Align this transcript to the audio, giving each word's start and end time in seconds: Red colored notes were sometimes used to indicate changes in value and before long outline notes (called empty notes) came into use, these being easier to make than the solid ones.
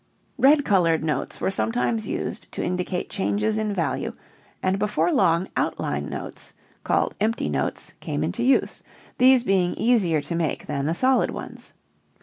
Red 0.39 0.65
colored 0.65 1.03
notes 1.03 1.39
were 1.39 1.51
sometimes 1.51 2.07
used 2.07 2.51
to 2.53 2.63
indicate 2.63 3.07
changes 3.11 3.59
in 3.59 3.71
value 3.71 4.13
and 4.63 4.79
before 4.79 5.13
long 5.13 5.47
outline 5.55 6.09
notes 6.09 6.53
(called 6.83 7.13
empty 7.21 7.49
notes) 7.49 7.93
came 7.99 8.23
into 8.23 8.41
use, 8.41 8.81
these 9.19 9.43
being 9.43 9.75
easier 9.75 10.19
to 10.19 10.33
make 10.33 10.65
than 10.65 10.87
the 10.87 10.95
solid 10.95 11.29
ones. 11.29 11.73